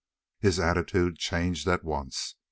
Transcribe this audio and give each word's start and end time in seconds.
His 0.39 0.59
attitude 0.59 1.19
changed 1.19 1.67
at 1.67 1.83
once. 1.83 2.33